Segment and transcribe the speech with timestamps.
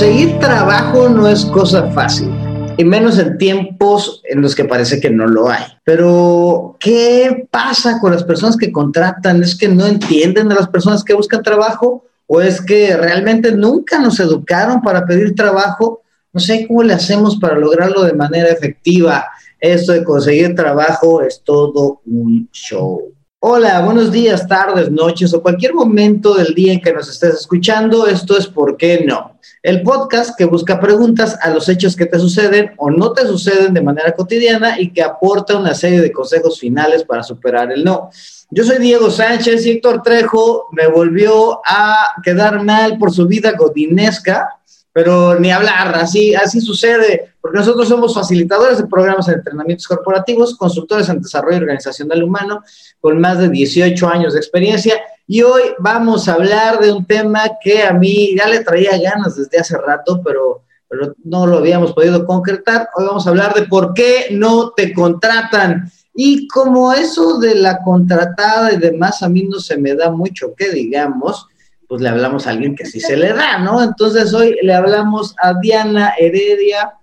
[0.00, 2.30] conseguir trabajo no es cosa fácil,
[2.78, 5.62] y menos en tiempos en los que parece que no lo hay.
[5.84, 9.42] Pero, ¿qué pasa con las personas que contratan?
[9.42, 12.06] ¿Es que no entienden a las personas que buscan trabajo?
[12.26, 16.00] ¿O es que realmente nunca nos educaron para pedir trabajo?
[16.32, 19.26] No sé cómo le hacemos para lograrlo de manera efectiva.
[19.60, 23.12] Esto de conseguir trabajo es todo un show.
[23.42, 28.06] Hola, buenos días, tardes, noches o cualquier momento del día en que nos estés escuchando.
[28.06, 29.38] Esto es ¿Por qué no?
[29.62, 33.72] El podcast que busca preguntas a los hechos que te suceden o no te suceden
[33.72, 38.10] de manera cotidiana y que aporta una serie de consejos finales para superar el no.
[38.50, 43.52] Yo soy Diego Sánchez y Héctor Trejo me volvió a quedar mal por su vida
[43.52, 44.59] godinesca
[44.92, 50.56] pero ni hablar, así, así sucede, porque nosotros somos facilitadores de programas de entrenamientos corporativos,
[50.56, 52.62] consultores en desarrollo organizacional humano,
[53.00, 55.00] con más de 18 años de experiencia,
[55.32, 59.36] y hoy vamos a hablar de un tema que a mí ya le traía ganas
[59.36, 62.88] desde hace rato, pero, pero no lo habíamos podido concretar.
[62.96, 65.88] Hoy vamos a hablar de por qué no te contratan.
[66.12, 70.52] Y como eso de la contratada y demás a mí no se me da mucho
[70.56, 71.46] que digamos,
[71.90, 73.82] pues le hablamos a alguien que sí se le da, ¿no?
[73.82, 76.94] Entonces hoy le hablamos a Diana Heredia,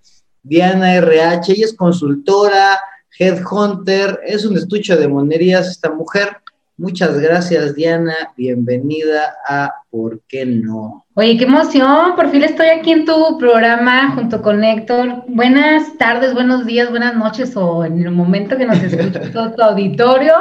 [0.44, 2.80] Diana RH, ella es consultora,
[3.20, 6.38] headhunter, es un estuche de monerías esta mujer.
[6.80, 8.14] Muchas gracias, Diana.
[8.38, 11.08] Bienvenida a ¿Por qué no?
[11.16, 12.16] Oye, qué emoción.
[12.16, 15.24] Por fin estoy aquí en tu programa junto con Héctor.
[15.28, 19.62] Buenas tardes, buenos días, buenas noches o en el momento que nos escuche todo tu
[19.64, 20.36] auditorio.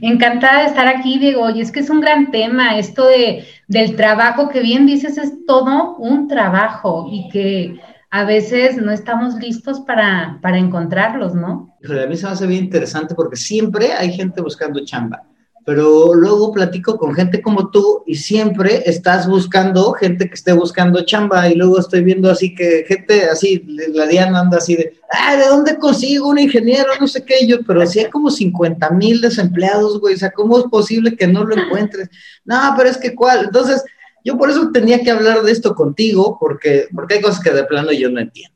[0.00, 1.50] Encantada de estar aquí, Diego.
[1.50, 5.44] Y es que es un gran tema esto de, del trabajo que bien dices es
[5.44, 7.80] todo un trabajo y que
[8.12, 11.74] a veces no estamos listos para, para encontrarlos, ¿no?
[11.82, 15.24] a mí se me hace bien interesante porque siempre hay gente buscando chamba
[15.64, 21.04] pero luego platico con gente como tú y siempre estás buscando gente que esté buscando
[21.04, 25.36] chamba y luego estoy viendo así que gente así, la Diana anda así de, ah,
[25.36, 26.88] ¿de dónde consigo un ingeniero?
[27.00, 30.58] No sé qué, yo, pero si hay como 50 mil desempleados, güey, o sea, ¿cómo
[30.58, 32.10] es posible que no lo encuentres?
[32.44, 33.82] No, pero es que cuál, entonces
[34.24, 37.64] yo por eso tenía que hablar de esto contigo, porque, porque hay cosas que de
[37.64, 38.53] plano yo no entiendo.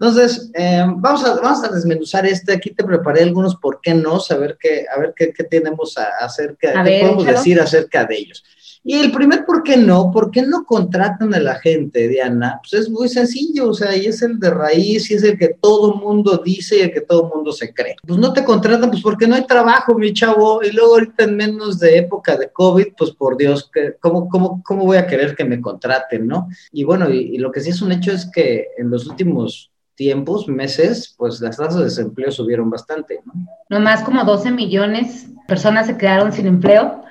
[0.00, 2.52] Entonces, eh, vamos, a, vamos a desmenuzar este.
[2.52, 6.24] Aquí te preparé algunos por qué no, saber qué, a ver qué, qué tenemos a,
[6.24, 8.44] acerca, qué podemos decir acerca de ellos.
[8.84, 12.60] Y el primer por qué no, ¿por qué no contratan a la gente, Diana?
[12.62, 15.56] Pues es muy sencillo, o sea, y es el de raíz, y es el que
[15.60, 17.96] todo mundo dice y el que todo mundo se cree.
[18.06, 21.36] Pues no te contratan, pues porque no hay trabajo, mi chavo, y luego ahorita en
[21.36, 23.70] menos de época de COVID, pues por Dios,
[24.00, 26.48] ¿cómo, cómo, cómo voy a querer que me contraten, no?
[26.72, 29.72] Y bueno, y, y lo que sí es un hecho es que en los últimos
[29.98, 33.32] tiempos, meses, pues las tasas de desempleo subieron bastante, ¿no?
[33.68, 37.02] Nomás como 12 millones de personas se quedaron sin empleo.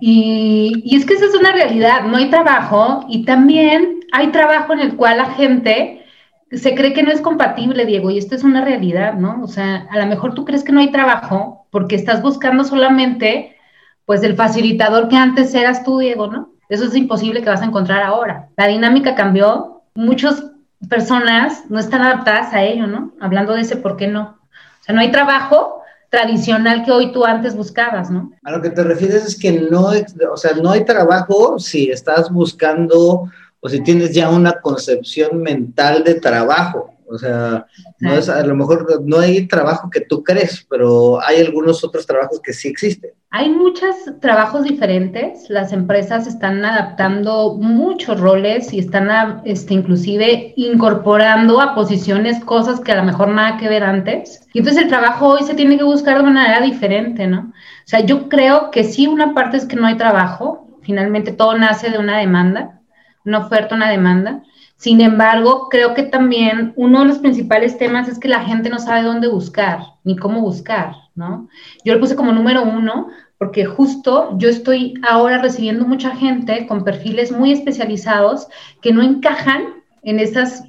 [0.00, 4.72] Y, y, es que esa es una realidad, no hay trabajo y también hay trabajo
[4.72, 6.04] en el cual la gente
[6.52, 9.42] se cree que no es compatible, Diego, y esto es una realidad, ¿no?
[9.42, 13.56] O sea, a lo mejor tú crees que no hay trabajo porque estás buscando solamente,
[14.06, 16.52] pues, el facilitador que antes eras tú, Diego, ¿no?
[16.68, 18.50] Eso es imposible que vas a encontrar ahora.
[18.56, 20.47] La dinámica cambió, muchos
[20.88, 23.12] personas no están adaptadas a ello, ¿no?
[23.20, 24.38] Hablando de ese por qué no.
[24.80, 28.32] O sea, no hay trabajo tradicional que hoy tú antes buscabas, ¿no?
[28.44, 29.90] A lo que te refieres es que no,
[30.32, 33.30] o sea, no hay trabajo si estás buscando
[33.60, 36.94] o si tienes ya una concepción mental de trabajo.
[37.10, 37.66] O sea,
[38.00, 42.06] no es, a lo mejor no hay trabajo que tú crees, pero hay algunos otros
[42.06, 43.10] trabajos que sí existen.
[43.30, 45.48] Hay muchos trabajos diferentes.
[45.48, 52.92] Las empresas están adaptando muchos roles y están este, inclusive incorporando a posiciones cosas que
[52.92, 54.46] a lo mejor nada que ver antes.
[54.52, 57.40] Y entonces el trabajo hoy se tiene que buscar de una manera diferente, ¿no?
[57.40, 60.66] O sea, yo creo que sí, una parte es que no hay trabajo.
[60.82, 62.80] Finalmente todo nace de una demanda,
[63.24, 64.42] una oferta, una demanda
[64.78, 68.78] sin embargo, creo que también uno de los principales temas es que la gente no
[68.78, 71.48] sabe dónde buscar ni cómo buscar, ¿no?
[71.84, 73.08] Yo lo puse como número uno
[73.38, 78.46] porque justo yo estoy ahora recibiendo mucha gente con perfiles muy especializados
[78.80, 80.68] que no encajan en esas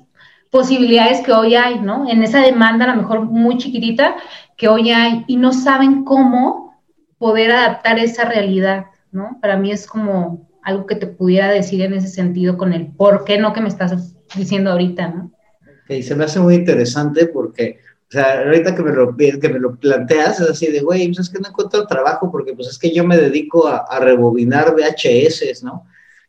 [0.50, 2.10] posibilidades que hoy hay, ¿no?
[2.10, 4.16] En esa demanda a lo mejor muy chiquitita
[4.58, 6.82] que hoy hay y no saben cómo
[7.20, 9.38] poder adaptar esa realidad, ¿no?
[9.40, 13.26] Para mí es como algo que te pudiera decir en ese sentido con el por
[13.26, 15.32] qué no que me estás diciendo ahorita, ¿no?
[15.62, 19.60] Ok, se me hace muy interesante porque, o sea, ahorita que me lo, que me
[19.60, 22.78] lo planteas, es así de, güey, pues es que no encuentro trabajo porque pues es
[22.78, 25.74] que yo me dedico a, a rebobinar VHS, ¿no?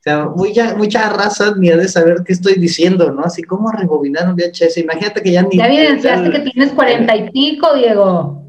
[0.01, 3.23] O sea, mucha, mucha raza ni ha de saber qué estoy diciendo, ¿no?
[3.23, 4.79] Así como rebobinar un VHS.
[4.79, 5.59] Imagínate que ya ni.
[5.59, 8.40] Ya evidenciaste que tienes cuarenta y pico, Diego.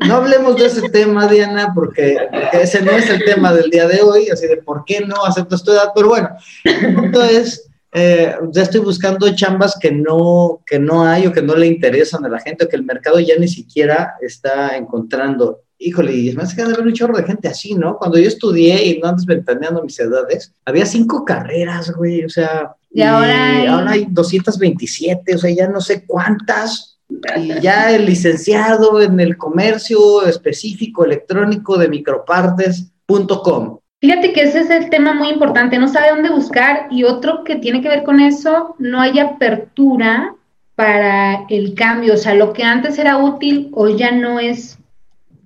[0.00, 2.16] No hablemos de ese tema, Diana, porque,
[2.52, 5.62] ese no es el tema del día de hoy, así de por qué no aceptas
[5.62, 6.30] tu edad, pero bueno,
[6.64, 11.42] el punto es eh, ya estoy buscando chambas que no, que no hay o que
[11.42, 15.60] no le interesan a la gente o que el mercado ya ni siquiera está encontrando.
[15.78, 17.98] Híjole, y me hace que haber un chorro de gente así, ¿no?
[17.98, 22.74] Cuando yo estudié y no andes ventaneando mis edades, había cinco carreras, güey, o sea,
[22.90, 23.66] y, ahora, hay...
[23.66, 26.91] ahora hay 227, o sea, ya no sé cuántas,
[27.36, 33.78] y ya el licenciado en el comercio específico electrónico de micropartes.com.
[34.00, 37.56] Fíjate que ese es el tema muy importante, no sabe dónde buscar y otro que
[37.56, 40.34] tiene que ver con eso, no hay apertura
[40.74, 44.78] para el cambio, o sea, lo que antes era útil hoy ya no es,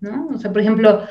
[0.00, 0.28] ¿no?
[0.34, 1.02] O sea, por ejemplo,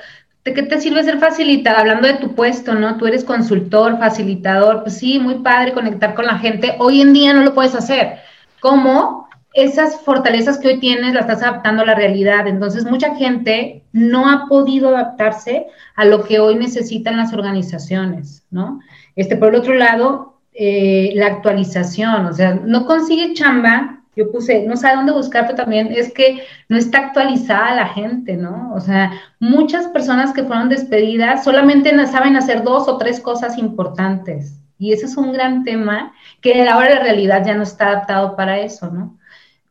[0.44, 1.82] ¿de qué te sirve ser facilitador?
[1.82, 2.98] Hablando de tu puesto, ¿no?
[2.98, 7.34] Tú eres consultor, facilitador, pues sí, muy padre conectar con la gente, hoy en día
[7.34, 8.20] no lo puedes hacer.
[8.60, 9.25] ¿Cómo?
[9.56, 12.46] Esas fortalezas que hoy tienes las estás adaptando a la realidad.
[12.48, 18.82] Entonces, mucha gente no ha podido adaptarse a lo que hoy necesitan las organizaciones, ¿no?
[19.16, 24.02] Este, por el otro lado, eh, la actualización, o sea, no consigue chamba.
[24.18, 28.74] Yo puse, no sabe dónde buscar, también es que no está actualizada la gente, ¿no?
[28.74, 34.62] O sea, muchas personas que fueron despedidas solamente saben hacer dos o tres cosas importantes.
[34.78, 38.60] Y ese es un gran tema que ahora la realidad ya no está adaptado para
[38.60, 39.18] eso, ¿no?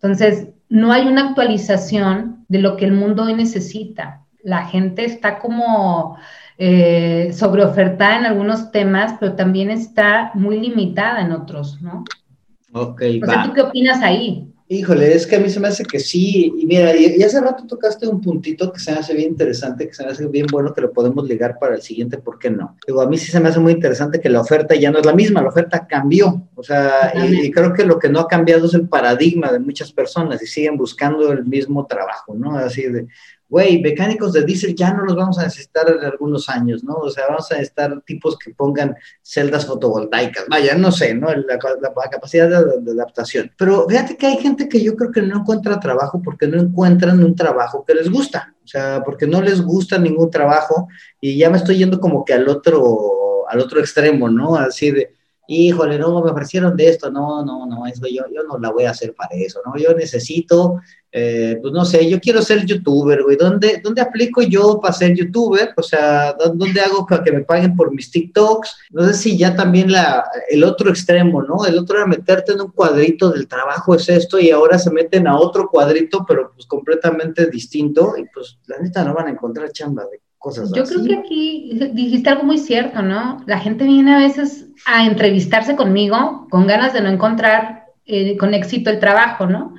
[0.05, 4.21] Entonces, no hay una actualización de lo que el mundo hoy necesita.
[4.43, 6.19] La gente está como
[6.59, 12.05] eh, sobreofertada en algunos temas, pero también está muy limitada en otros, ¿no?
[12.73, 14.53] Ok, o sea, ¿tú qué opinas ahí?
[14.67, 16.51] Híjole, es que a mí se me hace que sí.
[16.57, 19.93] Y mira, y, hace rato tocaste un puntito que se me hace bien interesante, que
[19.93, 22.77] se me hace bien bueno que lo podemos ligar para el siguiente, ¿por qué no?
[22.87, 25.05] Digo, a mí sí se me hace muy interesante que la oferta ya no es
[25.05, 26.49] la misma, la oferta cambió.
[26.55, 29.59] O sea, y, y, creo que lo que no ha cambiado es el paradigma de
[29.59, 32.57] muchas personas y siguen buscando el mismo trabajo, ¿no?
[32.57, 33.07] Así de,
[33.55, 36.95] güey, mecánicos de diésel ya no los vamos a necesitar en algunos años, ¿no?
[36.95, 41.29] O sea, vamos a necesitar tipos que pongan celdas fotovoltaicas, vaya, no sé, ¿no?
[41.33, 41.57] La,
[42.11, 43.53] capacidad de, adaptación.
[43.57, 47.23] Pero fíjate que hay gente que yo creo que no encuentra trabajo porque no encuentran
[47.23, 50.89] un trabajo que les gusta, o sea, porque no les gusta ningún trabajo
[51.21, 54.57] y ya me estoy yendo como que al otro, al otro extremo, ¿no?
[54.57, 55.15] Así de,
[55.49, 58.85] híjole, no, me ofrecieron de esto, no, no, no, eso yo, yo no la voy
[58.85, 59.77] a hacer para eso, ¿no?
[59.77, 60.81] Yo necesito
[61.17, 63.37] eh, pues no sé, yo quiero ser youtuber, güey.
[63.37, 65.73] ¿Dónde, ¿Dónde aplico yo para ser youtuber?
[65.77, 68.77] O sea, ¿dónde hago para que me paguen por mis TikToks?
[68.91, 71.65] No sé si ya también la, el otro extremo, ¿no?
[71.67, 75.29] El otro era meterte en un cuadrito del trabajo es esto y ahora se meten
[75.29, 79.71] a otro cuadrito, pero pues completamente distinto y pues la neta no van a encontrar
[79.71, 80.95] chamba de cosas yo así.
[80.95, 83.43] Creo que aquí dijiste algo muy cierto, ¿no?
[83.47, 88.53] La gente viene a veces a entrevistarse conmigo con ganas de no encontrar eh, con
[88.53, 89.75] éxito el trabajo, ¿no?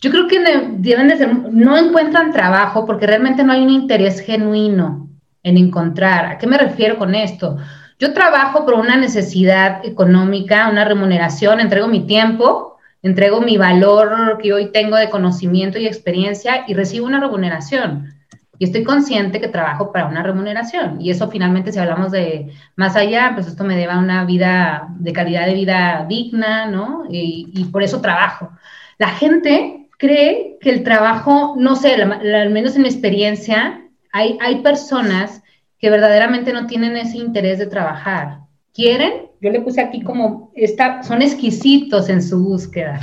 [0.00, 0.40] Yo creo que
[0.78, 5.08] deben de ser, no encuentran trabajo porque realmente no hay un interés genuino
[5.44, 6.26] en encontrar.
[6.26, 7.56] ¿A qué me refiero con esto?
[8.00, 14.52] Yo trabajo por una necesidad económica, una remuneración, entrego mi tiempo, entrego mi valor que
[14.52, 18.17] hoy tengo de conocimiento y experiencia y recibo una remuneración.
[18.58, 21.00] Y estoy consciente que trabajo para una remuneración.
[21.00, 25.12] Y eso finalmente, si hablamos de más allá, pues esto me deba una vida de
[25.12, 27.04] calidad de vida digna, ¿no?
[27.08, 28.50] Y, por eso trabajo.
[28.98, 33.80] La gente cree que el trabajo, no sé, al menos en mi experiencia,
[34.12, 35.42] hay, hay personas
[35.78, 38.40] que verdaderamente no tienen ese interés de trabajar.
[38.74, 39.28] ¿Quieren?
[39.40, 42.98] Yo le puse aquí como, está, son exquisitos en su búsqueda.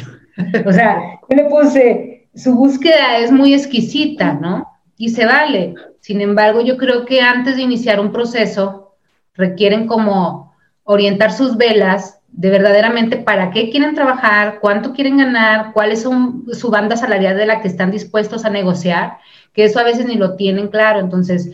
[0.65, 4.67] O sea, yo le puse, su búsqueda es muy exquisita, ¿no?
[4.97, 5.75] Y se vale.
[5.99, 8.95] Sin embargo, yo creo que antes de iniciar un proceso,
[9.33, 15.91] requieren como orientar sus velas de verdaderamente para qué quieren trabajar, cuánto quieren ganar, cuál
[15.91, 19.17] es su banda salarial de la que están dispuestos a negociar,
[19.53, 20.99] que eso a veces ni lo tienen claro.
[20.99, 21.51] Entonces,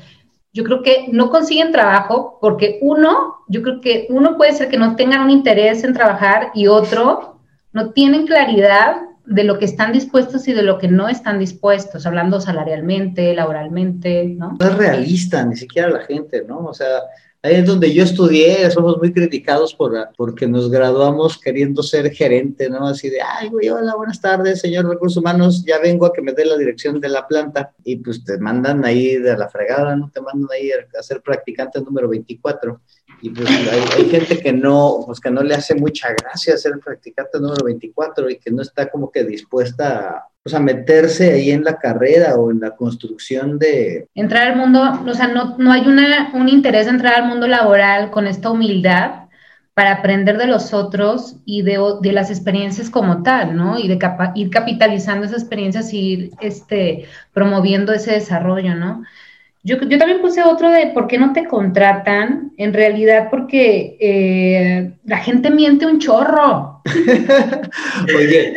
[0.53, 4.77] yo creo que no consiguen trabajo porque uno, yo creo que uno puede ser que
[4.77, 7.37] no tengan un interés en trabajar y otro
[7.73, 12.05] no tienen claridad de lo que están dispuestos y de lo que no están dispuestos,
[12.05, 14.57] hablando salarialmente, laboralmente, ¿no?
[14.59, 16.65] No es realista, ni siquiera la gente, ¿no?
[16.65, 17.01] O sea,
[17.43, 22.69] Ahí es donde yo estudié, somos muy criticados por, porque nos graduamos queriendo ser gerente,
[22.69, 22.85] ¿no?
[22.85, 26.45] Así de, ay, hola, buenas tardes, señor Recursos Humanos, ya vengo a que me dé
[26.45, 27.73] la dirección de la planta.
[27.83, 30.11] Y pues te mandan ahí de la fregada, ¿no?
[30.13, 32.79] Te mandan ahí a ser practicante número 24.
[33.21, 37.39] Y pues hay, gente que no, pues que no le hace mucha gracia ser practicante
[37.39, 41.63] número 24 y que no está como que dispuesta a, pues a meterse ahí en
[41.63, 44.07] la carrera o en la construcción de...
[44.15, 47.47] Entrar al mundo, o sea, no, no hay una, un interés de entrar al mundo
[47.47, 49.21] laboral con esta humildad
[49.73, 53.79] para aprender de los otros y de, de las experiencias como tal, ¿no?
[53.79, 53.99] Y de
[54.35, 59.03] ir capitalizando esas experiencias y ir este, promoviendo ese desarrollo, ¿no?
[59.63, 62.51] Yo, yo, también puse otro de por qué no te contratan.
[62.57, 66.81] En realidad, porque eh, la gente miente un chorro.
[68.17, 68.53] oye,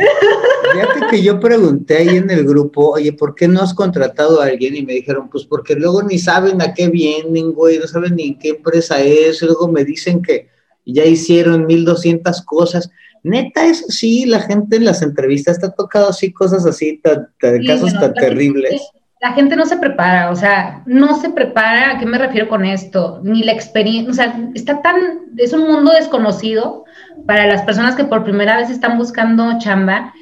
[0.73, 4.46] fíjate que yo pregunté ahí en el grupo, oye, ¿por qué no has contratado a
[4.46, 4.76] alguien?
[4.76, 8.28] Y me dijeron, pues porque luego ni saben a qué vienen, güey, no saben ni
[8.28, 9.42] en qué empresa es.
[9.42, 10.49] Y luego me dicen que
[10.87, 12.90] ya hicieron 1200 cosas.
[13.23, 17.00] Neta, es sí, la gente en las entrevistas está tocado así, cosas así,
[17.38, 18.80] casos tan terribles
[19.25, 22.62] la gente no se prepara, o sea, no se prepara, ¿a qué me refiero con
[22.62, 23.21] esto?
[23.23, 24.97] Ni la experiencia, o sea, está tan,
[25.38, 26.85] es un mundo desconocido
[27.26, 30.12] para las personas que por primera vez están buscando chamba,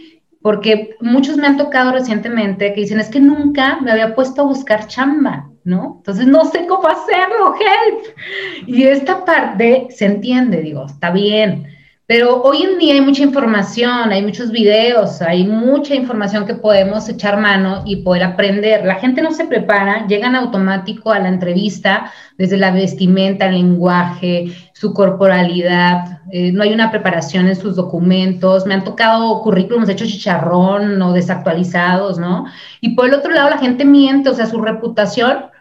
[0.40, 4.44] porque muchos me han tocado recientemente que dicen, es que nunca me había puesto a
[4.44, 5.96] buscar chamba, ¿no?
[5.98, 8.68] Entonces no sé cómo hacerlo, help.
[8.68, 11.66] Y esta parte se entiende, digo, está bien,
[12.06, 17.08] pero hoy en día hay mucha información, hay muchos videos, hay mucha información que podemos
[17.08, 18.84] echar mano y poder aprender.
[18.84, 24.52] La gente no se prepara, llegan automático a la entrevista desde la vestimenta, el lenguaje,
[24.72, 30.08] su corporalidad, eh, no hay una preparación en sus documentos, me han tocado currículums hechos
[30.08, 32.46] chicharrón o desactualizados, ¿no?
[32.80, 35.51] Y por el otro lado, la gente miente, o sea, su reputación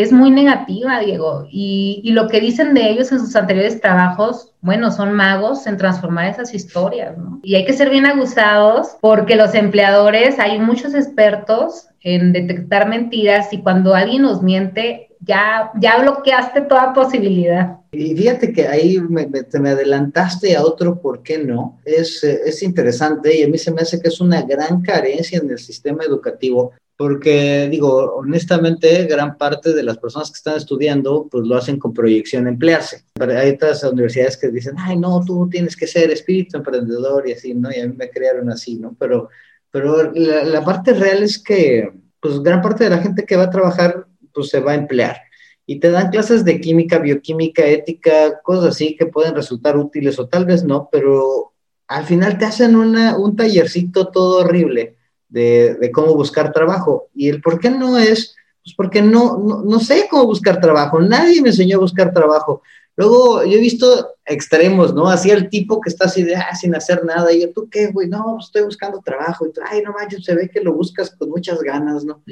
[0.00, 1.46] es muy negativa, Diego.
[1.50, 5.76] Y, y, lo que dicen de ellos en sus anteriores trabajos, bueno, son magos en
[5.76, 7.40] transformar esas historias, ¿no?
[7.42, 13.52] Y hay que ser bien aguzados porque los empleadores, hay muchos expertos en detectar mentiras
[13.52, 17.78] y cuando alguien nos miente, ya, ya bloqueaste toda posibilidad.
[17.90, 21.80] Y fíjate que ahí me, te me adelantaste a otro, ¿por qué no?
[21.84, 25.38] Es, eh, es interesante y a mí se me hace que es una gran carencia
[25.38, 31.28] en el sistema educativo porque digo, honestamente, gran parte de las personas que están estudiando,
[31.30, 33.04] pues lo hacen con proyección a emplearse.
[33.14, 37.34] Pero hay otras universidades que dicen, ay, no, tú tienes que ser espíritu emprendedor y
[37.34, 37.70] así, ¿no?
[37.70, 38.96] Y a mí me crearon así, ¿no?
[38.98, 39.28] Pero,
[39.70, 41.88] pero la, la parte real es que,
[42.20, 45.18] pues gran parte de la gente que va a trabajar, pues se va a emplear.
[45.66, 50.26] Y te dan clases de química, bioquímica, ética, cosas así que pueden resultar útiles o
[50.26, 51.52] tal vez no, pero
[51.86, 54.97] al final te hacen una, un tallercito todo horrible
[55.28, 57.08] de, cómo buscar trabajo.
[57.14, 61.42] Y el por qué no es, pues porque no, no, sé cómo buscar trabajo, nadie
[61.42, 62.62] me enseñó a buscar trabajo.
[62.96, 65.08] Luego yo he visto extremos, ¿no?
[65.08, 67.86] Así el tipo que está así de, ah, sin hacer nada, y yo, ¿tú qué,
[67.92, 68.08] güey?
[68.08, 71.10] No, pues estoy buscando trabajo, y tú, ay, no manches, se ve que lo buscas
[71.10, 72.24] con muchas ganas, ¿no?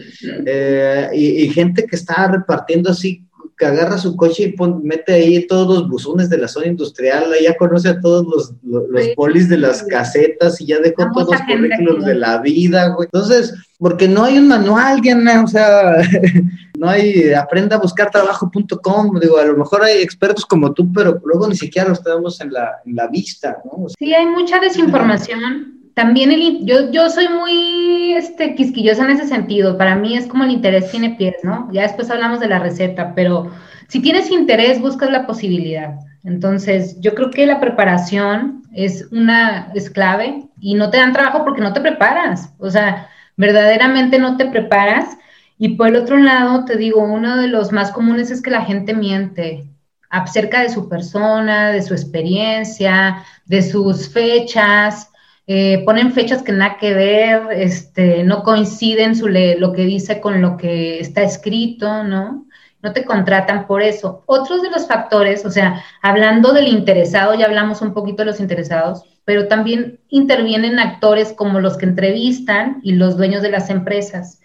[0.44, 3.24] Eh, y, y, gente que está repartiendo así
[3.56, 7.56] que agarra su coche y mete ahí todos los buzones de la zona industrial, ya
[7.56, 12.04] conoce a todos los, los, polis de las casetas y ya dejó todos los currículos
[12.04, 13.08] de la vida, güey.
[13.10, 15.96] Entonces, porque no hay un manual, Diana, o sea,
[16.78, 21.20] no hay aprenda a buscar trabajo.com, digo, a lo mejor hay expertos como tú, pero
[21.24, 23.86] luego ni siquiera los tenemos en la, en la vista, ¿no?
[23.98, 29.78] sí, hay mucha desinformación también el, yo, yo soy muy este, quisquillosa en ese sentido.
[29.78, 31.70] Para mí es como el interés tiene pies, ¿no?
[31.72, 33.50] Ya después hablamos de la receta, pero
[33.88, 35.94] si tienes interés, buscas la posibilidad.
[36.22, 41.44] Entonces, yo creo que la preparación es una es clave y no te dan trabajo
[41.44, 42.52] porque no te preparas.
[42.58, 45.16] O sea, verdaderamente no te preparas.
[45.56, 48.66] Y por el otro lado, te digo, uno de los más comunes es que la
[48.66, 49.64] gente miente
[50.10, 55.10] acerca de su persona, de su experiencia, de sus fechas.
[55.48, 60.42] Eh, ponen fechas que nada que ver, este, no coinciden su lo que dice con
[60.42, 62.46] lo que está escrito, ¿no?
[62.82, 64.24] No te contratan por eso.
[64.26, 68.40] Otros de los factores, o sea, hablando del interesado, ya hablamos un poquito de los
[68.40, 74.40] interesados, pero también intervienen actores como los que entrevistan y los dueños de las empresas.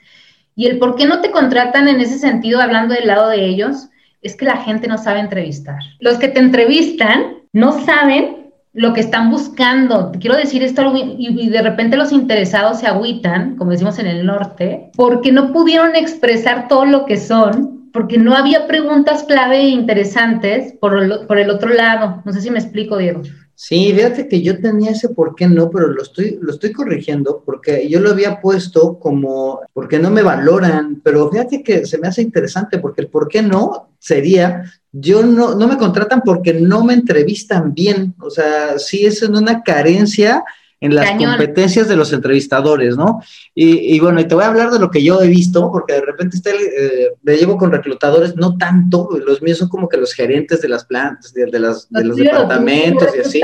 [0.56, 3.90] Y el por qué no te contratan en ese sentido, hablando del lado de ellos,
[4.22, 5.80] es que la gente no sabe entrevistar.
[6.00, 8.41] Los que te entrevistan no saben
[8.74, 10.12] lo que están buscando.
[10.20, 14.92] Quiero decir esto y, de repente los interesados se agüitan, como decimos en el norte,
[14.96, 20.74] porque no pudieron expresar todo lo que son, porque no había preguntas clave e interesantes
[20.80, 22.22] por, por el otro lado.
[22.26, 23.22] No sé si me explico, Diego.
[23.64, 27.44] Sí, fíjate que yo tenía ese por qué no, pero lo estoy, lo estoy corrigiendo
[27.46, 32.08] porque yo lo había puesto como porque no me valoran, pero fíjate que se me
[32.08, 36.84] hace interesante porque el por qué no sería yo no, no me contratan porque no
[36.84, 40.44] me entrevistan bien, o sea, sí es una carencia
[40.82, 43.22] en las competencias de los entrevistadores, ¿no?
[43.54, 46.02] Y, bueno, y te voy a hablar de lo que yo he visto, porque de
[46.02, 50.60] repente eh, me llevo con reclutadores, no tanto, los míos son como que los gerentes
[50.60, 53.42] de las plantas, de, las, de los departamentos y así.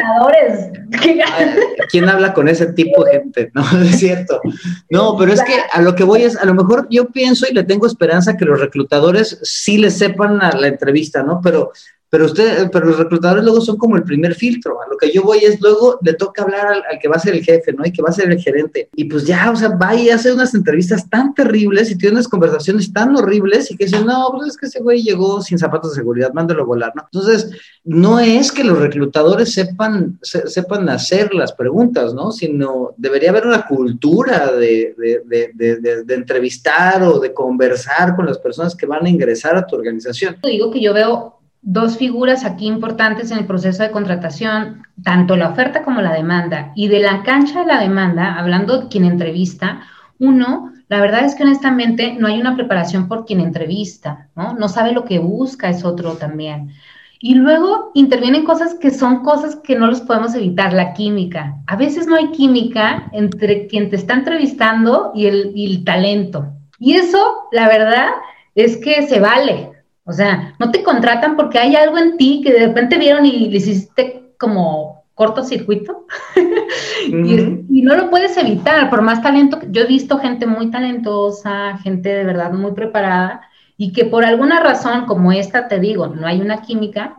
[1.92, 3.52] ¿Quién habla con ese tipo de gente?
[3.54, 4.42] No, es cierto.
[4.90, 7.54] No, pero es que a lo que voy es, a lo mejor yo pienso y
[7.54, 11.40] le tengo esperanza que los reclutadores sí le sepan a la entrevista, ¿no?
[11.44, 11.72] Pero
[12.10, 14.82] pero usted, pero los reclutadores luego son como el primer filtro.
[14.82, 17.34] A lo que yo voy es luego le toca hablar al, que va a ser
[17.34, 17.86] el jefe, ¿no?
[17.86, 18.90] Y que va a ser el gerente.
[18.96, 22.28] Y pues ya, o sea, va y hace unas entrevistas tan terribles y tiene unas
[22.28, 25.92] conversaciones tan horribles y que dice, no, pues es que ese güey llegó sin zapatos
[25.92, 27.04] de seguridad, mándalo a volar, ¿no?
[27.12, 27.52] Entonces,
[27.84, 32.32] no es que los reclutadores sepan, sepan hacer las preguntas, ¿no?
[32.32, 38.38] Sino debería haber una cultura de, de, de, de entrevistar o de conversar con las
[38.38, 40.38] personas que van a ingresar a tu organización.
[40.44, 45.50] Digo que yo veo dos figuras aquí importantes en el proceso de contratación, tanto la
[45.50, 46.72] oferta como la demanda.
[46.76, 49.82] Y de la cancha de la demanda, hablando de quien entrevista,
[50.20, 54.54] uno, la verdad es que honestamente no hay una preparación por quien entrevista, ¿no?
[54.54, 56.72] No sabe lo que busca, es otro también.
[57.20, 61.56] Y luego intervienen cosas que son cosas que no los podemos evitar, la química.
[61.66, 66.54] A veces no hay química entre quien te está entrevistando y el, y el talento.
[66.80, 68.10] Y eso, la verdad,
[68.54, 69.72] es que se vale,
[70.08, 73.50] o sea, no te contratan porque hay algo en ti que de repente vieron y
[73.50, 76.06] le hiciste como cortocircuito
[77.08, 79.60] y, no lo puedes evitar, por más talento.
[79.70, 83.42] Yo he visto gente muy talentosa, gente de verdad muy preparada
[83.76, 87.16] y que por alguna razón como esta, te digo, no hay una química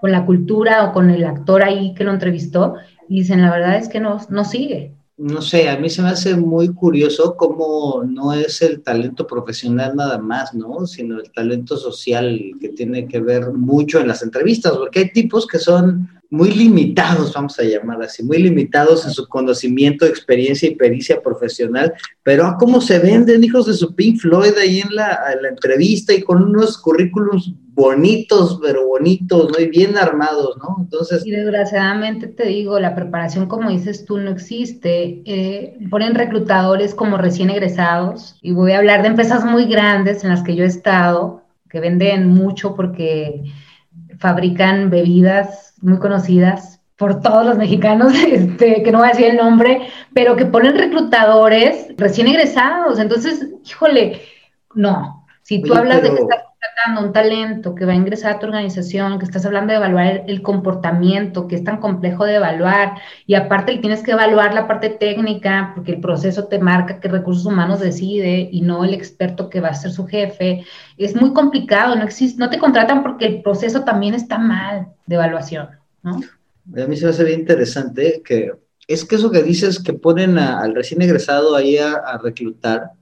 [0.00, 2.76] con la cultura o con el actor ahí que lo entrevistó
[3.08, 6.08] y dicen, la verdad es que no, no sigue no sé, a mí se me
[6.08, 10.86] hace muy curioso cómo no es el talento profesional nada más, ¿no?
[10.86, 15.46] Sino el talento social que tiene que ver mucho en las entrevistas, porque hay tipos
[15.46, 20.76] que son muy limitados, vamos a llamar así, muy limitados en su conocimiento, experiencia y
[20.76, 25.18] pericia profesional, pero a cómo se venden hijos de su Pink Floyd ahí en la,
[25.34, 29.58] en la entrevista y con unos currículums bonitos, pero bonitos, ¿no?
[29.58, 30.76] Y bien armados, ¿no?
[30.80, 31.26] Entonces...
[31.26, 35.22] Y desgraciadamente te digo, la preparación, como dices tú, no existe.
[35.24, 40.30] Eh, ponen reclutadores como recién egresados, y voy a hablar de empresas muy grandes en
[40.30, 43.42] las que yo he estado, que venden mucho porque
[44.18, 49.36] fabrican bebidas muy conocidas por todos los mexicanos, este, que no voy a decir el
[49.36, 52.98] nombre, pero que ponen reclutadores recién egresados.
[52.98, 54.20] Entonces, híjole,
[54.74, 55.26] no.
[55.42, 56.44] Si tú hablas de que estás
[56.98, 60.42] un talento que va a ingresar a tu organización, que estás hablando de evaluar el,
[60.42, 62.94] comportamiento, que es tan complejo de evaluar,
[63.26, 67.46] y aparte tienes que evaluar la parte técnica, porque el proceso te marca que recursos
[67.46, 70.64] humanos decide y no el experto que va a ser su jefe,
[70.96, 75.14] es muy complicado, no existe, no te contratan porque el proceso también está mal de
[75.14, 75.68] evaluación,
[76.02, 76.20] ¿no?
[76.76, 78.52] A mí se me hace bien interesante que
[78.86, 82.92] es que eso que dices que ponen al recién egresado ahí a reclutar,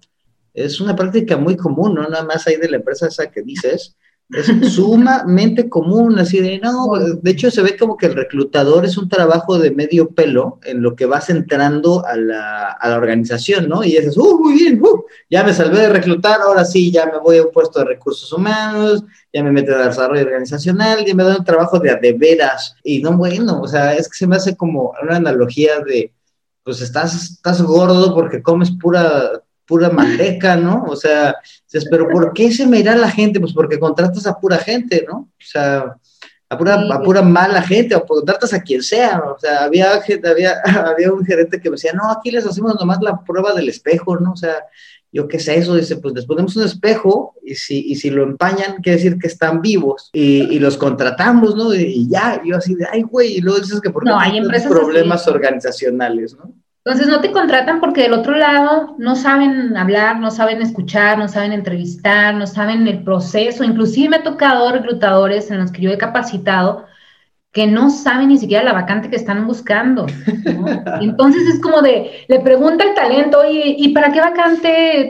[0.65, 3.97] es una práctica muy común, no nada más ahí de la empresa esa que dices,
[4.31, 8.99] es sumamente común, así de, no, de hecho se ve como que el reclutador es
[8.99, 13.69] un trabajo de medio pelo en lo que vas entrando a la, a la organización,
[13.69, 13.83] ¿no?
[13.83, 17.19] Y dices, uh, muy bien, uh, ya me salvé de reclutar, ahora sí, ya me
[17.19, 21.23] voy a un puesto de recursos humanos, ya me meto a desarrollo organizacional, ya me
[21.23, 24.37] doy un trabajo de de veras, y no, bueno, o sea, es que se me
[24.37, 26.13] hace como una analogía de,
[26.63, 30.85] pues estás, estás gordo porque comes pura pura manteca, ¿no?
[30.89, 31.37] O sea,
[31.91, 33.39] pero ¿por qué se me irá la gente?
[33.39, 35.17] Pues porque contratas a pura gente, ¿no?
[35.17, 35.95] O sea,
[36.49, 40.55] a pura, a pura mala gente, o contratas a quien sea, o sea, había, había,
[40.87, 44.19] había un gerente que me decía, no, aquí les hacemos nomás la prueba del espejo,
[44.19, 44.33] ¿no?
[44.33, 44.57] O sea,
[45.13, 48.23] yo qué sé eso, dice, pues les ponemos un espejo y si, y si lo
[48.23, 51.75] empañan, quiere decir que están vivos y, y los contratamos, ¿no?
[51.75, 55.29] Y, ya, yo así de, ay, güey, y luego dices que por no, hay problemas
[55.29, 56.55] organizacionales, ¿no?
[56.89, 61.29] Entonces no te contratan porque del otro lado no saben hablar, no saben escuchar, no
[61.29, 63.63] saben entrevistar, no saben el proceso.
[63.63, 66.87] Inclusive me ha tocado reclutadores en los que yo he capacitado
[67.59, 70.07] que no saben ni siquiera la vacante que están buscando.
[71.01, 75.09] Entonces es como de, le pregunta el talento, oye, ¿y para qué vacante?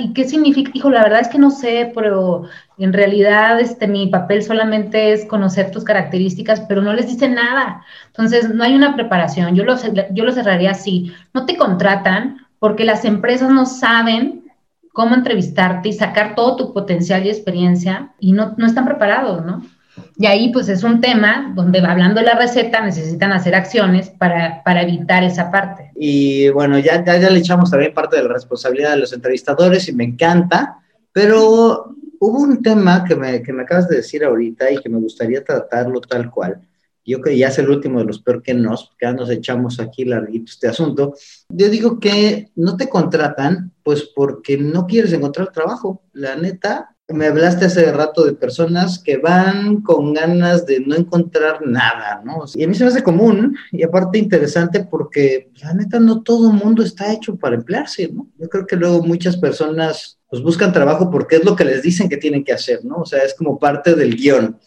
[0.00, 0.72] ¿Y qué significa?
[0.74, 5.24] Hijo, la verdad es que no sé, pero en realidad este, mi papel solamente es
[5.26, 7.84] conocer tus características, pero no les dice nada.
[8.08, 9.54] Entonces no hay una preparación.
[9.54, 9.76] Yo lo,
[10.10, 11.12] yo lo cerraría así.
[11.32, 14.50] No te contratan porque las empresas no saben
[14.92, 19.62] cómo entrevistarte y sacar todo tu potencial y experiencia y no, no están preparados, ¿no?
[20.16, 24.82] Y ahí pues es un tema donde hablando de la receta necesitan hacer acciones para,
[24.82, 25.90] evitar esa parte.
[25.96, 29.92] Y bueno, ya, ya, le echamos también parte de la responsabilidad de los entrevistadores y
[29.92, 30.78] me encanta,
[31.12, 34.98] pero hubo un tema que me, que me acabas de decir ahorita y que me
[34.98, 36.60] gustaría tratarlo tal cual.
[37.06, 39.30] Yo creo que ya es el último de los peor que nos, porque ya nos
[39.30, 41.14] echamos aquí larguito este asunto.
[41.50, 46.02] Yo digo que no te contratan, pues porque no quieres encontrar trabajo.
[46.12, 51.66] La neta, me hablaste hace rato de personas que van con ganas de no encontrar
[51.66, 52.44] nada, ¿no?
[52.54, 56.50] Y a mí se me hace común y aparte interesante porque la neta no todo
[56.50, 58.28] el mundo está hecho para emplearse, ¿no?
[58.38, 62.08] Yo creo que luego muchas personas pues buscan trabajo porque es lo que les dicen
[62.08, 62.96] que tienen que hacer, ¿no?
[62.96, 64.58] O sea, es como parte del guion.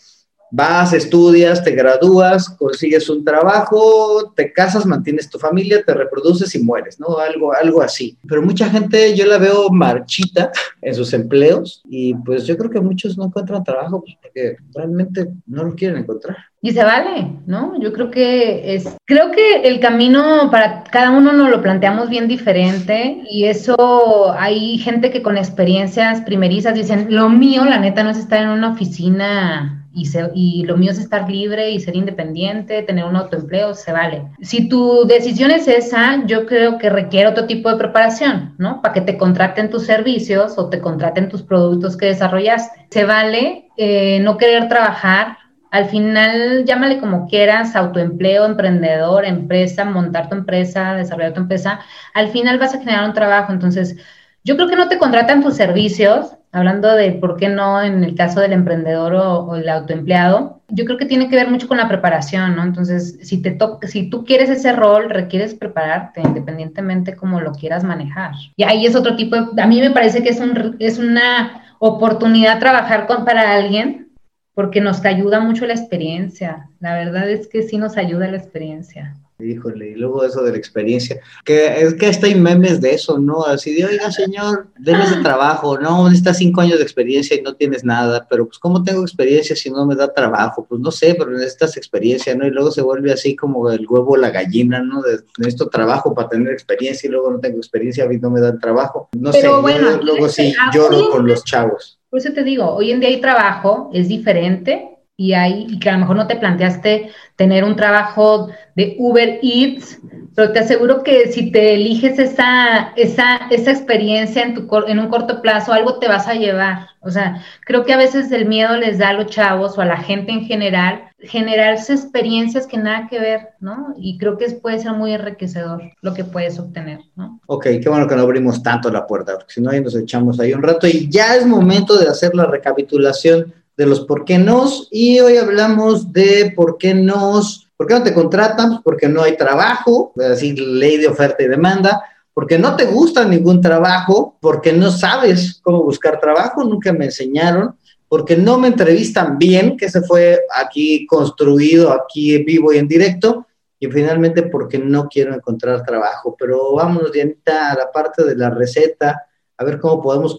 [0.51, 6.59] Vas, estudias, te gradúas, consigues un trabajo, te casas, mantienes tu familia, te reproduces y
[6.59, 7.17] mueres, ¿no?
[7.17, 8.17] Algo, algo así.
[8.27, 12.79] Pero mucha gente yo la veo marchita en sus empleos y pues yo creo que
[12.79, 16.37] muchos no encuentran trabajo pues, porque realmente no lo quieren encontrar.
[16.59, 17.79] Y se vale, ¿no?
[17.79, 22.27] Yo creo que es, creo que el camino para cada uno nos lo planteamos bien
[22.27, 28.09] diferente y eso hay gente que con experiencias primerizas dicen, lo mío, la neta, no
[28.09, 33.05] es estar en una oficina y, lo mío es estar libre y ser independiente, tener
[33.05, 34.23] un autoempleo, se vale.
[34.41, 38.81] Si tu decisión es esa, yo creo que requiere otro tipo de preparación, ¿no?
[38.81, 42.87] Para que te contraten tus servicios o te contraten tus productos que desarrollaste.
[42.91, 45.37] Se vale eh, no querer trabajar.
[45.71, 51.79] Al final, llámale como quieras, autoempleo, emprendedor, empresa, montar tu empresa, desarrollar tu empresa.
[52.13, 53.51] Al final vas a generar un trabajo.
[53.51, 53.97] Entonces,
[54.43, 58.15] yo creo que no te contratan tus servicios, hablando de por qué no en el
[58.15, 61.87] caso del emprendedor o, el autoempleado, yo creo que tiene que ver mucho con la
[61.87, 62.63] preparación, ¿no?
[62.63, 68.31] Entonces, si, te si tú quieres ese rol, requieres prepararte independientemente como lo quieras manejar.
[68.55, 73.07] Y ahí es otro tipo a mí me parece que es, un, una oportunidad trabajar
[73.07, 74.09] con, para alguien
[74.53, 76.69] porque nos ayuda mucho la experiencia.
[76.79, 79.15] La verdad es que sí nos ayuda la experiencia.
[79.39, 83.19] Híjole, y luego eso de la experiencia, que es que hasta hay memes de eso,
[83.19, 83.45] ¿no?
[83.45, 87.53] Así de, oiga, señor, déme ese trabajo, no, necesitas cinco años de experiencia y no
[87.53, 90.65] tienes nada, pero pues, ¿cómo tengo experiencia si no me da trabajo?
[90.67, 92.47] Pues no sé, pero necesitas experiencia, ¿no?
[92.47, 95.03] Y luego se vuelve así como el huevo o la gallina, ¿no?
[95.03, 98.57] De, necesito trabajo para tener experiencia y luego no tengo experiencia y no me dan
[98.57, 99.07] trabajo.
[99.15, 101.99] No sé, bueno, luego sí lloro con los chavos.
[102.09, 105.89] Por eso te digo, hoy en día hay trabajo, es diferente, y, hay, y que
[105.89, 109.99] a lo mejor no te planteaste tener un trabajo de Uber Eats,
[110.35, 115.07] pero te aseguro que si te eliges esa, esa, esa experiencia en, tu, en un
[115.07, 116.89] corto plazo, algo te vas a llevar.
[117.01, 119.85] O sea, creo que a veces el miedo les da a los chavos o a
[119.85, 123.95] la gente en general generarse experiencias que nada que ver, ¿no?
[123.97, 127.39] Y creo que puede ser muy enriquecedor lo que puedes obtener, ¿no?
[127.47, 130.39] Ok, qué bueno que no abrimos tanto la puerta, porque si no, ahí nos echamos
[130.39, 134.39] ahí un rato y ya es momento de hacer la recapitulación de los por qué
[134.39, 139.07] nos y hoy hablamos de por qué nos, por qué no te contratan, pues porque
[139.07, 142.01] no hay trabajo, es decir, ley de oferta y demanda,
[142.33, 147.75] porque no te gusta ningún trabajo, porque no sabes cómo buscar trabajo, nunca me enseñaron,
[148.07, 153.45] porque no me entrevistan bien, que se fue aquí construido, aquí vivo y en directo,
[153.79, 156.35] y finalmente porque no quiero encontrar trabajo.
[156.37, 159.23] Pero vámonos, Dianita, a la parte de la receta,
[159.57, 160.37] a ver cómo podemos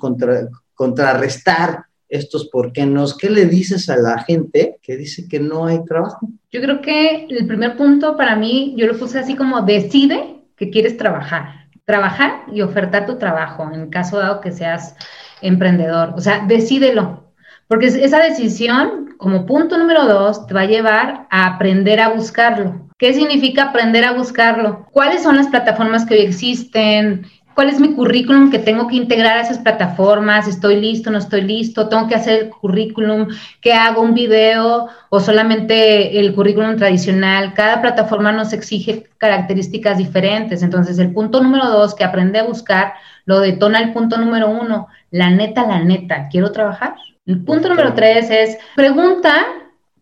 [0.74, 3.04] contrarrestar estos por qué no.
[3.18, 6.28] ¿Qué le dices a la gente que dice que no hay trabajo?
[6.50, 10.70] Yo creo que el primer punto para mí, yo lo puse así como decide que
[10.70, 11.68] quieres trabajar.
[11.84, 14.94] Trabajar y ofertar tu trabajo, en caso dado que seas
[15.40, 16.14] emprendedor.
[16.16, 17.24] O sea, decídelo.
[17.66, 22.88] Porque esa decisión, como punto número dos, te va a llevar a aprender a buscarlo.
[22.98, 24.86] ¿Qué significa aprender a buscarlo?
[24.90, 27.26] ¿Cuáles son las plataformas que hoy existen?
[27.58, 31.40] Cuál es mi currículum que tengo que integrar a esas plataformas, estoy listo, no estoy
[31.40, 33.26] listo, tengo que hacer el currículum,
[33.60, 37.54] que hago un video o solamente el currículum tradicional.
[37.54, 40.62] Cada plataforma nos exige características diferentes.
[40.62, 42.92] Entonces, el punto número dos que aprende a buscar
[43.24, 46.94] lo detona el punto número uno, la neta, la neta, ¿quiero trabajar?
[47.26, 49.34] El punto número tres es pregunta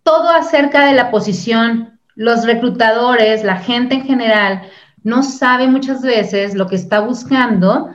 [0.03, 1.99] todo acerca de la posición.
[2.17, 4.63] Los reclutadores, la gente en general,
[5.07, 7.91] no sabe muchas veces lo que está buscando,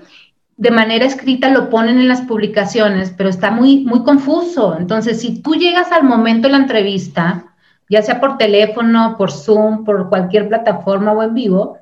[0.55, 4.77] de manera escrita lo ponen en las publicaciones, pero está muy, muy confuso.
[4.77, 7.53] Entonces, si tú llegas al momento de la entrevista,
[7.89, 11.79] ya sea por teléfono, por Zoom, por cualquier plataforma o en vivo,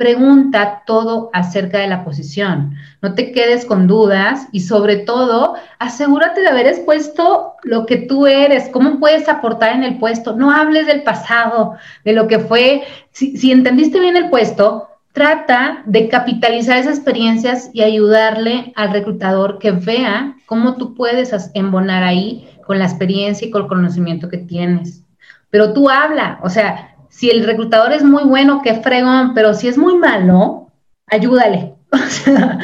[0.00, 2.74] pregunta todo acerca de la posición.
[3.02, 8.26] No te quedes con dudas y sobre todo, asegúrate de haber expuesto lo que tú
[8.26, 10.34] eres, cómo puedes aportar en el puesto.
[10.34, 12.82] No hables del pasado, de lo que fue.
[13.10, 19.72] Si, entendiste bien el puesto, trata de capitalizar esas experiencias y ayudarle al reclutador que
[19.72, 25.04] vea cómo tú puedes embonar ahí con la experiencia y con el conocimiento que tienes.
[25.50, 29.68] Pero tú habla, o sea, si el reclutador es muy bueno, qué fregón, pero si
[29.68, 30.68] es muy malo,
[31.06, 31.74] ayúdale.
[31.92, 32.58] O sea,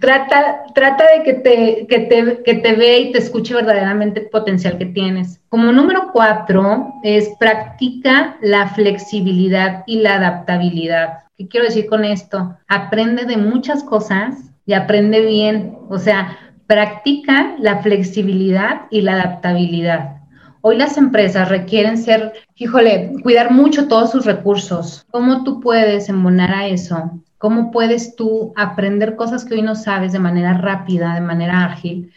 [0.00, 4.78] trata, trata de que te, que, te, que te y te escuche verdaderamente el potencial
[4.78, 5.40] que tienes.
[5.48, 11.20] Como número cuatro es practica la flexibilidad y la adaptabilidad.
[11.36, 12.56] ¿Qué quiero decir con esto?
[12.66, 14.34] Aprende de muchas cosas
[14.66, 15.78] y aprende bien.
[15.88, 20.23] O sea, practica la flexibilidad y la adaptabilidad.
[20.66, 25.06] Hoy las empresas requieren ser, híjole, cuidar mucho todos sus recursos.
[25.10, 27.20] ¿Cómo tú puedes embonar a eso?
[27.36, 32.12] ¿Cómo puedes tú aprender cosas que hoy no sabes de manera rápida, de manera ágil,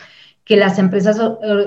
[0.45, 1.19] que las empresas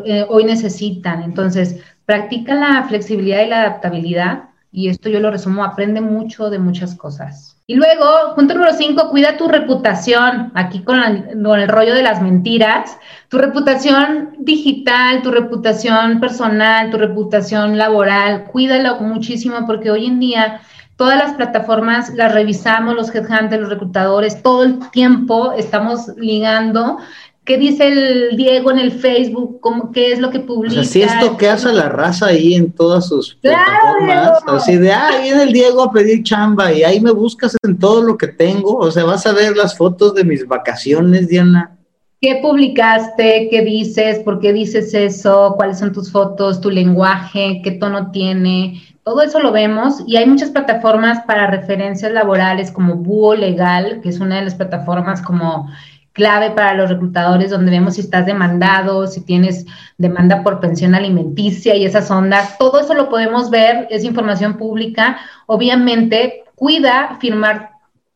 [0.07, 1.23] eh, hoy necesitan?
[1.23, 4.49] Entonces, Practica la flexibilidad y la adaptabilidad.
[4.73, 7.57] Y esto yo lo resumo, aprende mucho de muchas cosas.
[7.67, 10.53] Y luego, punto número cinco, cuida tu reputación.
[10.55, 11.01] Aquí con,
[11.43, 12.99] con, el rollo de las mentiras.
[13.29, 18.45] Tu reputación digital, tu reputación personal, tu reputación laboral.
[18.45, 20.61] Cuídalo muchísimo porque hoy en día
[20.97, 26.99] todas las plataformas las revisamos, los headhunters, los reclutadores, todo el tiempo estamos ligando
[27.45, 29.61] ¿Qué dice el Diego en el Facebook?
[29.61, 30.81] ¿Cómo, ¿Qué es lo que publica?
[30.81, 34.93] O sea, si esto que hace la raza ahí en todas sus plataformas, así de,
[34.93, 38.29] ah, viene el Diego a pedir chamba y ahí me buscas en todo lo que
[38.29, 41.77] tengo, o sea, vas a ver las fotos de mis vacaciones, Diana.
[42.21, 43.49] ¿Qué publicaste?
[43.51, 44.19] ¿Qué dices?
[44.19, 45.55] ¿Por qué dices eso?
[45.57, 46.61] ¿Cuáles son tus fotos?
[46.61, 47.63] ¿Tu lenguaje?
[47.65, 48.83] ¿Qué tono tiene?
[49.03, 54.11] Todo eso lo vemos y hay muchas plataformas para referencias laborales como Búho Legal, que
[54.11, 55.71] es una de las plataformas como
[56.13, 59.67] clave para los reclutadores donde vemos si estás demandado, si tienes
[59.99, 62.59] demanda por pensión alimenticia y esas ondas.
[62.59, 65.19] Todo eso lo podemos ver, es información pública.
[65.47, 67.71] Obviamente, cuida firmar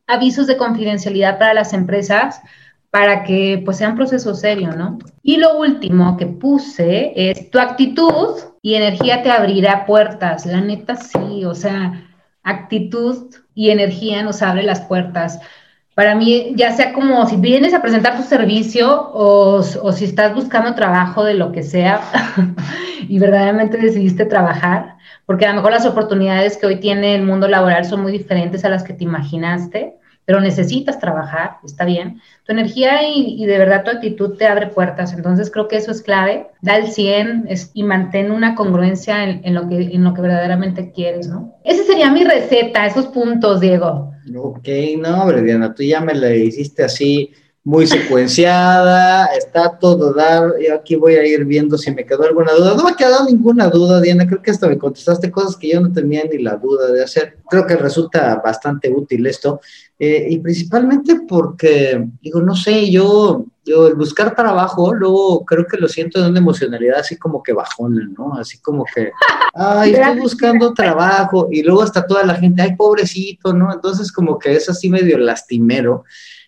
[0.07, 2.41] avisos de confidencialidad para las empresas
[2.91, 4.99] para que pues sea un proceso serio, ¿no?
[5.21, 10.45] Y lo último que puse es tu actitud y energía te abrirá puertas.
[10.45, 12.07] La neta sí, o sea,
[12.43, 15.39] actitud y energía nos abre las puertas
[15.95, 20.75] para mí, ya sea como si vienes a presentar tu servicio o, si estás buscando
[20.75, 22.01] trabajo de lo que sea
[23.07, 27.47] y verdaderamente decidiste trabajar, porque a lo mejor las oportunidades que hoy tiene el mundo
[27.47, 32.19] laboral son muy diferentes a las que te imaginaste pero necesitas trabajar, está bien.
[32.45, 36.01] Tu energía y, de verdad tu actitud te abre puertas, entonces creo que eso es
[36.01, 36.47] clave.
[36.61, 41.27] Da el 100 y mantén una congruencia en, lo que, en lo que verdaderamente quieres,
[41.27, 41.53] ¿no?
[41.63, 44.14] Esa sería mi receta, esos puntos, Diego.
[44.33, 47.31] Ok, no, hombre, Diana, tú ya me la hiciste así
[47.65, 52.53] muy secuenciada, está todo dar, yo aquí voy a ir viendo si me quedó alguna
[52.53, 52.75] duda.
[52.75, 55.81] No me ha quedado ninguna duda, Diana, creo que hasta me contestaste cosas que yo
[55.81, 57.39] no tenía ni la duda de hacer.
[57.49, 59.61] Creo que resulta bastante útil esto,
[59.97, 65.77] eh, y principalmente porque, digo, no sé, yo, yo el buscar trabajo, luego creo que
[65.77, 68.35] lo siento de una emocionalidad así como que bajona, ¿no?
[68.35, 69.11] Así como que,
[69.55, 73.73] ay, estoy buscando trabajo, y luego hasta toda la gente, ay, pobrecito, ¿no?
[73.73, 76.03] Entonces como que es así medio lastimero.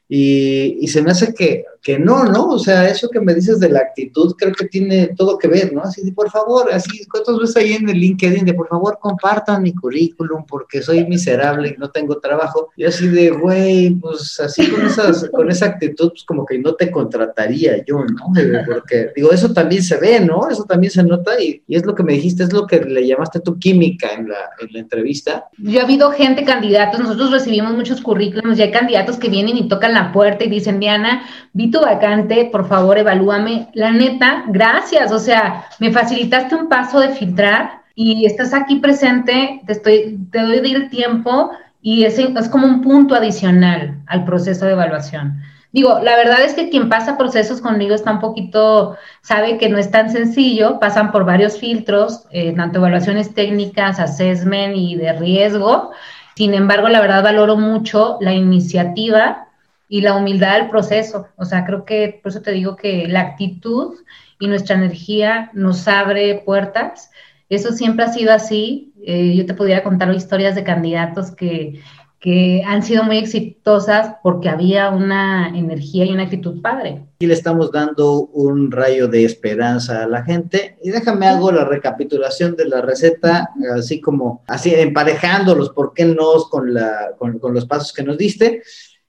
[0.10, 2.48] Y, y, se me hace que, que, no, ¿no?
[2.48, 5.74] O sea, eso que me dices de la actitud creo que tiene todo que ver,
[5.74, 5.82] ¿no?
[5.82, 9.64] Así de, por favor, así, ¿cuántos ves ahí en el LinkedIn de, por favor, compartan
[9.64, 12.70] mi currículum porque soy miserable y no tengo trabajo?
[12.78, 16.76] Y así de, güey, pues así con, esas, con esa actitud, pues como que no
[16.76, 18.32] te contrataría yo, ¿no?
[18.66, 20.50] Porque, digo, eso también se ve, ¿no?
[20.50, 23.06] Eso también se nota y, y es lo que me dijiste, es lo que le
[23.06, 25.48] llamaste tu química en la, en la entrevista.
[25.58, 29.68] Yo he habido gente, candidatos, nosotros recibimos muchos currículums y hay candidatos que vienen y
[29.68, 33.70] tocan la puerta y dicen, Diana, vi tu vacante, por favor, evalúame.
[33.74, 35.12] La neta, gracias.
[35.12, 40.40] O sea, me facilitaste un paso de filtrar y estás aquí presente, te, estoy, te
[40.42, 45.42] doy el tiempo y es, es como un punto adicional al proceso de evaluación.
[45.74, 49.78] Digo, la verdad es que quien pasa procesos conmigo está un poquito, sabe que no
[49.78, 55.92] es tan sencillo, pasan por varios filtros, eh, tanto evaluaciones técnicas, assessment y de riesgo.
[56.36, 59.47] Sin embargo, la verdad valoro mucho la iniciativa
[59.90, 61.28] y la humildad del proceso.
[61.38, 63.96] O sea, creo que por eso te digo que la actitud
[64.40, 67.12] y nuestra energía nos abre puertas.
[67.50, 68.94] Eso siempre ha sido así.
[69.04, 71.82] Eh, yo te podría contar historias de candidatos que,
[72.20, 77.06] que han sido muy exitosas porque había una energía y una actitud padre.
[77.20, 80.78] Y le estamos dando un rayo de esperanza a la gente.
[80.84, 86.44] Y déjame hago la recapitulación de la receta, así como, así emparejándolos, ¿por qué no?
[86.50, 88.62] Con, la, con, con los pasos que nos diste.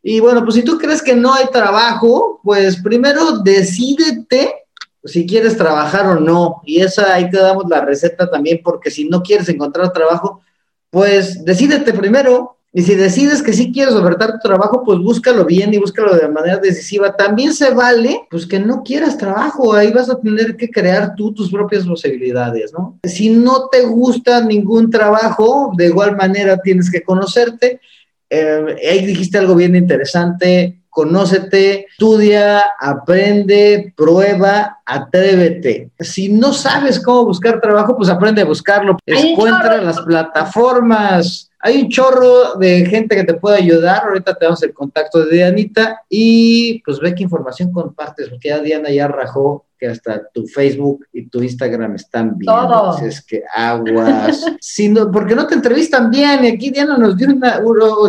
[0.03, 4.55] Y bueno, pues si tú crees que no hay trabajo, pues primero decídete
[5.05, 6.63] si quieres trabajar o no.
[6.65, 10.43] Y esa ahí te damos la receta también, porque si no quieres encontrar trabajo,
[10.91, 12.55] pues decídete primero.
[12.71, 16.29] Y si decides que sí quieres ofertar tu trabajo, pues búscalo bien y búscalo de
[16.29, 17.17] manera decisiva.
[17.17, 21.33] También se vale, pues que no quieras trabajo, ahí vas a tener que crear tú
[21.33, 22.99] tus propias posibilidades, ¿no?
[23.03, 27.81] Si no te gusta ningún trabajo, de igual manera tienes que conocerte
[28.31, 35.91] eh, ahí dijiste algo bien interesante, conócete, estudia, aprende, prueba, atrévete.
[36.01, 38.99] Si no sabes cómo buscar trabajo, pues aprende a buscarlo.
[39.07, 41.48] Encuentra las plataformas.
[41.61, 44.05] Hay un chorro de gente que te puede ayudar.
[44.05, 48.61] Ahorita te damos el contacto de Dianita y pues ve qué información compartes, porque ya
[48.61, 52.53] Diana ya rajó que hasta tu Facebook y tu Instagram están bien.
[52.53, 52.99] Todo.
[52.99, 54.45] Es que aguas.
[54.61, 56.45] si no, porque no te entrevistan bien.
[56.45, 57.61] Y aquí Diana nos dio una,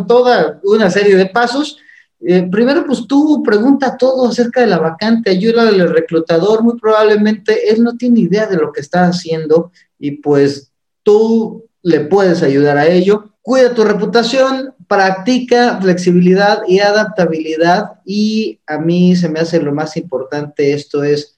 [0.08, 1.78] toda una serie de pasos.
[2.22, 6.64] Eh, primero, pues tú pregunta todo acerca de la vacante, ayuda al reclutador.
[6.64, 10.72] Muy probablemente él no tiene idea de lo que está haciendo y pues
[11.04, 13.32] tú le puedes ayudar a ello.
[13.50, 19.98] Cuida tu reputación, practica flexibilidad y adaptabilidad y a mí se me hace lo más
[19.98, 21.36] importante esto es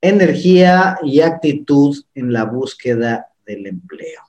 [0.00, 4.22] energía y actitud en la búsqueda del empleo.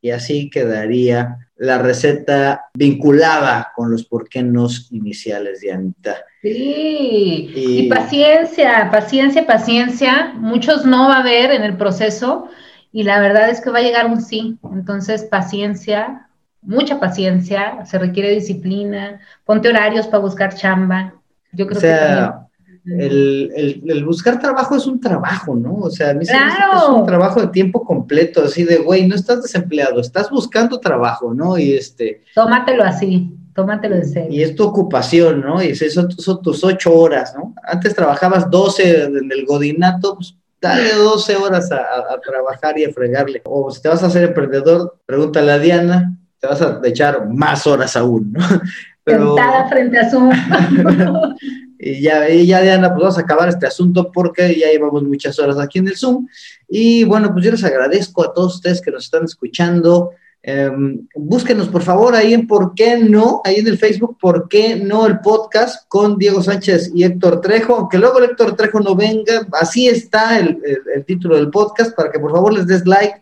[0.00, 6.24] Y así quedaría la receta vinculada con los por qué nos iniciales de Anita.
[6.42, 10.32] Sí, y, paciencia, paciencia, paciencia.
[10.34, 12.48] Muchos no va a haber en el proceso
[12.90, 14.58] y la verdad es que va a llegar un sí.
[14.72, 16.24] Entonces, paciencia,
[16.64, 21.14] mucha paciencia, se requiere disciplina, ponte horarios para buscar chamba.
[21.52, 22.44] Yo creo que
[22.86, 25.74] el, buscar trabajo es un trabajo, ¿no?
[25.76, 26.76] O sea, a mí claro.
[26.76, 31.32] es un trabajo de tiempo completo, así de, güey, no estás desempleado, estás buscando trabajo,
[31.32, 31.56] ¿no?
[31.56, 32.22] Y este...
[32.34, 34.30] Tómatelo así, tómatelo de serio.
[34.30, 35.62] Y es tu ocupación, ¿no?
[35.62, 37.54] Y eso son tus ocho horas, ¿no?
[37.62, 43.40] Antes trabajabas doce en el godinato, pues dale doce horas a, trabajar y a fregarle.
[43.44, 47.66] O si te vas a hacer emprendedor, pregúntale a Diana, te vas a echar más
[47.66, 48.40] horas aún, ¿no?
[49.04, 49.34] Pero...
[49.34, 50.30] Sentada frente a Zoom.
[51.76, 55.58] Y ya, ya Diana, pues vamos a acabar este asunto porque ya llevamos muchas horas
[55.58, 56.26] aquí en el Zoom.
[56.66, 60.12] Y bueno, pues yo les agradezco a todos ustedes que nos están escuchando.
[60.42, 64.76] Em, búsquenos por favor ahí en por qué no, ahí en el Facebook, por qué
[64.76, 68.94] no el podcast con Diego Sánchez y Héctor Trejo, aunque luego el Héctor Trejo no
[68.94, 70.58] venga, así está el,
[70.94, 73.20] el título del podcast para que por favor les des like.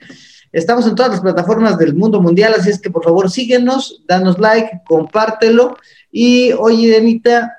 [0.52, 4.38] Estamos en todas las plataformas del mundo mundial, así es que por favor síguenos, danos
[4.38, 5.76] like, compártelo.
[6.10, 7.56] Y oye, Denita,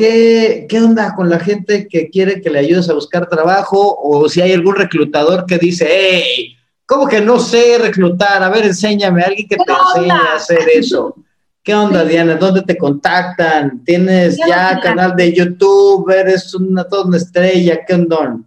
[0.00, 3.98] ¿Qué, onda con la gente que quiere que le ayudes a buscar trabajo?
[4.02, 8.42] O si hay algún reclutador que dice, hey, ¿cómo que no sé reclutar?
[8.42, 11.14] A ver, enséñame a alguien que te enseñe a hacer eso.
[11.62, 12.36] ¿Qué onda, Diana?
[12.36, 13.84] ¿Dónde te contactan?
[13.84, 16.08] ¿Tienes ya canal de YouTube?
[16.10, 17.80] ¿Eres una, toda una estrella?
[17.86, 18.38] ¿Qué onda?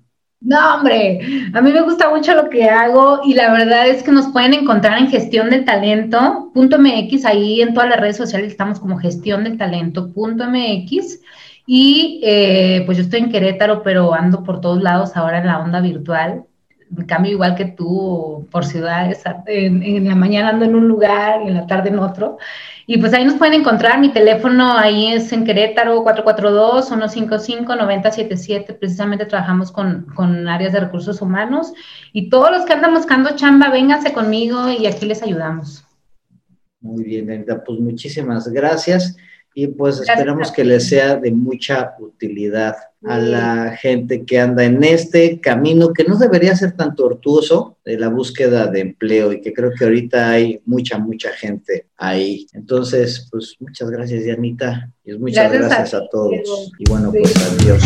[0.44, 1.22] No, hombre,
[1.54, 4.54] a mí me gusta mucho lo que hago y la verdad es que nos pueden
[4.54, 8.98] encontrar en gestión del talento, punto MX, ahí en todas las redes sociales estamos como
[8.98, 11.22] gestión del talento, punto MX.
[11.66, 15.60] Y eh, pues yo estoy en Querétaro, pero ando por todos lados ahora en la
[15.60, 16.44] onda virtual.
[17.08, 19.24] Cambio igual que tú por ciudades.
[19.48, 22.38] En, en, la mañana ando en un lugar y en la tarde en otro.
[22.86, 24.00] Y pues ahí nos pueden encontrar.
[24.00, 28.78] Mi teléfono ahí es en Querétaro 442-155-9077.
[28.78, 31.74] Precisamente trabajamos con, con áreas de recursos humanos.
[32.12, 35.86] Y todos los que andan buscando chamba, vénganse conmigo y aquí les ayudamos.
[36.82, 37.64] Muy bien, Denita.
[37.64, 39.16] Pues muchísimas gracias
[39.56, 44.84] y pues esperamos que les sea de mucha utilidad a la gente que anda en
[44.84, 49.54] este camino que no debería ser tan tortuoso de la búsqueda de empleo y que
[49.54, 52.48] creo que ahorita hay mucha, mucha gente ahí.
[52.54, 56.72] Entonces, pues muchas gracias, Dianita, y muchas gracias, a, todos.
[56.80, 57.84] Y bueno, pues adiós.